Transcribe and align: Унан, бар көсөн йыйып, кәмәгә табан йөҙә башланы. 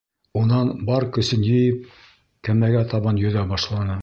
Унан, 0.39 0.71
бар 0.87 1.05
көсөн 1.19 1.45
йыйып, 1.51 1.85
кәмәгә 2.49 2.85
табан 2.97 3.23
йөҙә 3.27 3.51
башланы. 3.55 3.99